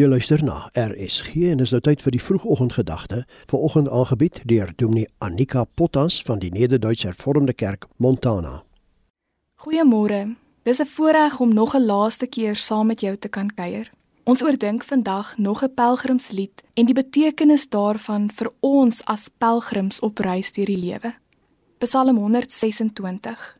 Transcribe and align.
Jy 0.00 0.06
luister 0.08 0.40
na 0.40 0.70
RSG 0.72 1.34
en 1.50 1.60
is 1.60 1.74
nou 1.74 1.80
tyd 1.84 2.00
vir 2.00 2.14
die 2.14 2.22
vroegoggendgedagte, 2.24 3.18
vanoggend 3.50 3.90
aangebied 3.92 4.38
deur 4.48 4.70
Dominee 4.80 5.10
Annika 5.20 5.66
Potas 5.76 6.22
van 6.24 6.40
die 6.40 6.48
Nederduitse 6.54 7.10
Hervormde 7.10 7.52
Kerk 7.52 7.84
Montana. 8.00 8.62
Goeiemôre. 9.60 10.36
Dis 10.64 10.80
'n 10.80 10.86
voorreg 10.86 11.40
om 11.40 11.52
nog 11.54 11.74
'n 11.74 11.84
laaste 11.84 12.26
keer 12.26 12.56
saam 12.56 12.86
met 12.86 13.00
jou 13.00 13.16
te 13.16 13.28
kan 13.28 13.54
kuier. 13.54 13.90
Ons 14.24 14.42
oordink 14.42 14.84
vandag 14.84 15.38
nog 15.38 15.62
'n 15.62 15.74
pelgrimslied 15.74 16.62
en 16.74 16.86
die 16.86 16.94
betekenis 16.94 17.68
daarvan 17.68 18.30
vir 18.30 18.52
ons 18.60 19.04
as 19.04 19.28
pelgrims 19.38 20.00
op 20.00 20.18
reis 20.18 20.52
deur 20.52 20.66
die 20.66 20.78
lewe. 20.78 21.14
Psalm 21.78 22.16
126. 22.16 23.58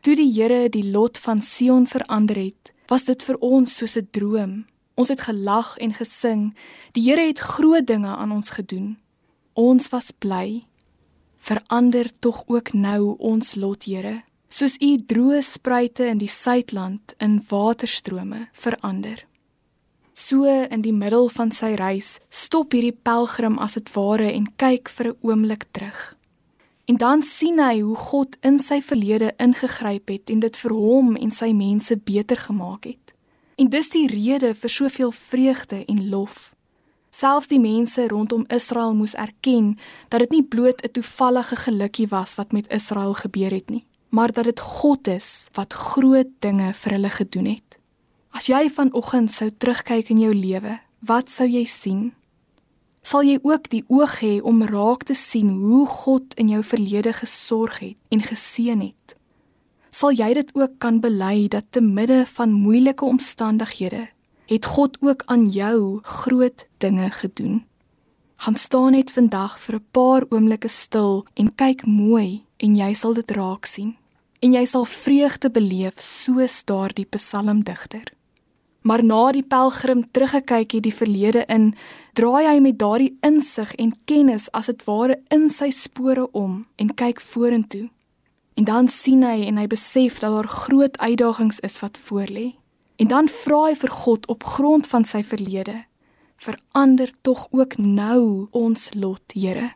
Toe 0.00 0.16
die 0.16 0.32
Here 0.32 0.68
die 0.68 0.90
lot 0.90 1.18
van 1.18 1.42
Sion 1.42 1.86
verander 1.86 2.36
het, 2.36 2.72
was 2.86 3.04
dit 3.04 3.22
vir 3.22 3.36
ons 3.38 3.76
soos 3.76 3.96
'n 3.96 4.08
droom. 4.10 4.64
Ons 4.94 5.08
het 5.08 5.20
gelag 5.20 5.76
en 5.76 5.94
gesing. 5.94 6.54
Die 6.92 7.02
Here 7.08 7.26
het 7.26 7.38
groot 7.38 7.86
dinge 7.86 8.16
aan 8.16 8.32
ons 8.32 8.50
gedoen. 8.50 8.98
Ons 9.52 9.88
was 9.88 10.10
bly. 10.10 10.66
Verander 11.36 12.10
tog 12.18 12.42
ook 12.46 12.72
nou 12.72 13.16
ons 13.18 13.54
lot, 13.54 13.84
Here, 13.84 14.22
soos 14.48 14.78
u 14.80 14.96
droë 15.02 15.42
spruite 15.42 16.06
in 16.06 16.18
die 16.18 16.30
suidland 16.30 17.14
in 17.18 17.42
waterstrome 17.48 18.48
verander. 18.52 19.26
So 20.14 20.46
in 20.46 20.82
die 20.82 20.94
middel 20.94 21.28
van 21.28 21.50
sy 21.50 21.72
reis 21.74 22.20
stop 22.30 22.72
hierdie 22.72 22.94
pelgrim 22.94 23.58
as 23.58 23.74
dit 23.74 23.90
ware 23.96 24.30
en 24.30 24.46
kyk 24.56 24.88
vir 24.88 25.08
'n 25.08 25.16
oomblik 25.22 25.64
terug. 25.72 26.16
En 26.86 26.96
dan 26.96 27.22
sien 27.22 27.58
hy 27.58 27.80
hoe 27.80 27.96
God 27.96 28.36
in 28.42 28.58
sy 28.58 28.80
verlede 28.80 29.32
ingegryp 29.38 30.08
het 30.08 30.30
en 30.30 30.40
dit 30.40 30.56
vir 30.56 30.70
hom 30.70 31.16
en 31.16 31.30
sy 31.30 31.52
mense 31.52 31.96
beter 31.96 32.36
gemaak 32.36 32.84
het. 32.84 33.13
En 33.54 33.70
dis 33.70 33.90
die 33.90 34.06
rede 34.10 34.54
vir 34.54 34.70
soveel 34.70 35.10
vreugde 35.10 35.84
en 35.84 36.08
lof. 36.08 36.54
Selfs 37.14 37.46
die 37.46 37.60
mense 37.62 38.08
rondom 38.10 38.42
Israel 38.50 38.94
moes 38.98 39.14
erken 39.14 39.76
dat 40.10 40.24
dit 40.24 40.30
nie 40.30 40.42
bloot 40.42 40.82
'n 40.82 40.90
toevallige 40.90 41.56
gelukkie 41.56 42.08
was 42.08 42.34
wat 42.34 42.52
met 42.52 42.70
Israel 42.72 43.14
gebeur 43.14 43.50
het 43.50 43.70
nie, 43.70 43.84
maar 44.08 44.32
dat 44.32 44.44
dit 44.44 44.60
God 44.60 45.06
is 45.06 45.48
wat 45.52 45.72
groot 45.72 46.26
dinge 46.38 46.74
vir 46.74 46.92
hulle 46.92 47.10
gedoen 47.10 47.46
het. 47.46 47.78
As 48.30 48.46
jy 48.46 48.70
vanoggend 48.70 49.30
sou 49.30 49.50
terugkyk 49.50 50.08
in 50.08 50.18
jou 50.18 50.34
lewe, 50.34 50.80
wat 50.98 51.30
sou 51.30 51.48
jy 51.48 51.64
sien? 51.64 52.12
Sal 53.02 53.22
jy 53.22 53.38
ook 53.42 53.68
die 53.70 53.84
oog 53.86 54.20
hê 54.20 54.40
om 54.42 54.62
raak 54.62 55.02
te 55.02 55.14
sien 55.14 55.50
hoe 55.50 55.86
God 55.86 56.34
in 56.34 56.48
jou 56.48 56.62
verlede 56.64 57.12
gesorg 57.12 57.78
het 57.78 57.96
en 58.08 58.22
geseën 58.22 58.80
het? 58.80 59.14
Sal 59.94 60.10
jy 60.10 60.32
dit 60.34 60.50
ook 60.58 60.78
kan 60.82 60.98
bely 61.00 61.46
dat 61.48 61.70
te 61.70 61.80
midde 61.80 62.24
van 62.26 62.52
moeilike 62.52 63.04
omstandighede 63.04 64.08
het 64.50 64.64
God 64.64 64.98
ook 65.00 65.22
aan 65.24 65.46
jou 65.48 65.98
groot 66.02 66.66
dinge 66.78 67.10
gedoen. 67.10 67.64
Gaan 68.36 68.54
staan 68.54 68.92
net 68.92 69.10
vandag 69.10 69.60
vir 69.60 69.74
'n 69.74 69.86
paar 69.90 70.22
oomblikke 70.28 70.68
stil 70.68 71.24
en 71.34 71.54
kyk 71.54 71.86
mooi 71.86 72.44
en 72.56 72.76
jy 72.76 72.92
sal 72.94 73.14
dit 73.14 73.30
raak 73.30 73.64
sien. 73.64 73.96
En 74.40 74.52
jy 74.52 74.64
sal 74.64 74.84
vreugde 74.84 75.50
beleef 75.50 75.94
soos 75.96 76.64
daardie 76.64 77.06
psalmdigter. 77.06 78.12
Maar 78.82 79.04
na 79.04 79.32
die 79.32 79.42
pelgrim 79.42 80.10
teruggekyk 80.10 80.72
het 80.72 80.82
die 80.82 80.94
verlede 80.94 81.44
in, 81.48 81.74
draai 82.12 82.46
hy 82.46 82.58
met 82.60 82.78
daardie 82.78 83.16
insig 83.20 83.74
en 83.74 83.94
kennis 84.04 84.52
as 84.52 84.66
dit 84.66 84.84
ware 84.84 85.20
in 85.28 85.48
sy 85.48 85.70
spore 85.70 86.30
om 86.32 86.66
en 86.76 86.94
kyk 86.94 87.20
vorentoe. 87.20 87.88
En 88.54 88.64
dan 88.64 88.88
sien 88.88 89.22
hy 89.22 89.46
en 89.48 89.56
hy 89.58 89.66
besef 89.66 90.18
dat 90.22 90.30
daar 90.30 90.48
groot 90.48 90.98
uitdagings 90.98 91.60
is 91.60 91.80
wat 91.82 91.98
voorlê. 91.98 92.54
En 92.96 93.08
dan 93.10 93.28
vra 93.28 93.64
hy 93.68 93.74
vir 93.74 93.90
God 93.90 94.26
op 94.26 94.44
grond 94.44 94.86
van 94.86 95.04
sy 95.04 95.22
verlede: 95.22 95.84
"Verander 96.36 97.10
tog 97.22 97.48
ook 97.50 97.76
nou 97.76 98.46
ons 98.50 98.90
lot, 98.94 99.22
Here." 99.32 99.72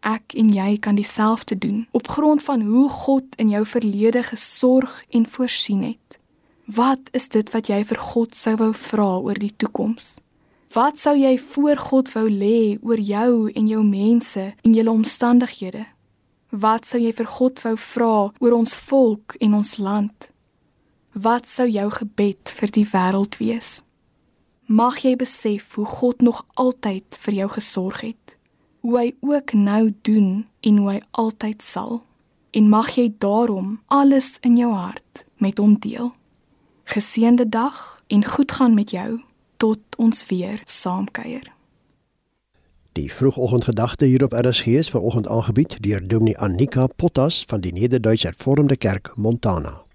Ek 0.00 0.34
en 0.34 0.48
jy 0.48 0.76
kan 0.78 0.94
dieselfde 0.94 1.58
doen 1.58 1.86
op 1.90 2.08
grond 2.08 2.42
van 2.42 2.60
hoe 2.60 2.88
God 2.88 3.24
in 3.36 3.48
jou 3.48 3.66
verlede 3.66 4.22
gesorg 4.22 5.04
en 5.10 5.26
voorsien 5.26 5.82
het. 5.82 6.18
Wat 6.64 7.00
is 7.10 7.28
dit 7.28 7.50
wat 7.50 7.68
jy 7.68 7.84
vir 7.84 7.98
God 7.98 8.34
sou 8.34 8.56
wou 8.56 8.72
vra 8.74 9.18
oor 9.18 9.38
die 9.38 9.54
toekoms? 9.56 10.18
Wat 10.74 10.98
sou 10.98 11.16
jy 11.16 11.38
voor 11.38 11.76
God 11.76 12.12
wou 12.12 12.30
lê 12.30 12.78
oor 12.82 12.98
jou 13.00 13.50
en 13.52 13.68
jou 13.68 13.84
mense 13.84 14.54
en 14.62 14.74
julle 14.74 14.90
omstandighede? 14.90 15.86
Wat 16.50 16.86
sou 16.86 17.00
jy 17.02 17.10
vir 17.12 17.26
God 17.26 17.60
wou 17.64 17.74
vra 17.76 18.14
oor 18.38 18.54
ons 18.54 18.74
volk 18.86 19.34
en 19.42 19.54
ons 19.58 19.76
land? 19.82 20.28
Wat 21.12 21.48
sou 21.48 21.66
jou 21.66 21.88
gebed 21.90 22.52
vir 22.58 22.70
die 22.70 22.86
wêreld 22.86 23.38
wees? 23.40 23.82
Mag 24.66 25.00
jy 25.02 25.16
besef 25.18 25.74
hoe 25.74 25.86
God 25.86 26.22
nog 26.22 26.44
altyd 26.54 27.18
vir 27.18 27.34
jou 27.34 27.48
gesorg 27.50 28.00
het. 28.00 28.36
Hoe 28.86 28.98
hy 28.98 29.08
ook 29.20 29.54
nou 29.58 29.94
doen 30.06 30.46
en 30.60 30.76
hoe 30.76 30.90
hy 30.90 31.00
altyd 31.10 31.62
sal. 31.62 32.04
En 32.54 32.70
mag 32.70 32.94
jy 32.94 33.10
daarom 33.18 33.80
alles 33.86 34.38
in 34.46 34.56
jou 34.56 34.70
hart 34.70 35.24
met 35.42 35.58
hom 35.58 35.74
deel. 35.78 36.12
Geseënde 36.86 37.48
dag 37.48 37.98
en 38.06 38.24
goed 38.24 38.52
gaan 38.52 38.74
met 38.74 38.94
jou 38.94 39.20
tot 39.56 39.80
ons 39.98 40.26
weer 40.30 40.62
saamkuier. 40.64 41.55
Die 42.96 43.12
vroegoggendgedagte 43.12 44.04
hier 44.04 44.24
op 44.24 44.32
RSG 44.32 44.66
is 44.66 44.88
ver 44.90 45.00
oggend 45.00 45.28
aangebied 45.28 45.76
deur 45.80 46.08
Dominee 46.08 46.38
Annika 46.38 46.86
Potas 46.86 47.44
van 47.46 47.60
die 47.60 47.72
Nederduitse 47.72 48.26
Hervormde 48.26 48.76
Kerk 48.76 49.12
Montana. 49.16 49.85